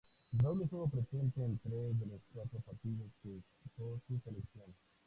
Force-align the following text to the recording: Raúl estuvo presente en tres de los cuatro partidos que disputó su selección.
Raúl 0.33 0.63
estuvo 0.63 0.89
presente 0.89 1.45
en 1.45 1.59
tres 1.59 1.99
de 1.99 2.07
los 2.07 2.21
cuatro 2.33 2.59
partidos 2.61 3.05
que 3.21 3.29
disputó 3.29 4.01
su 4.07 4.17
selección. 4.23 4.73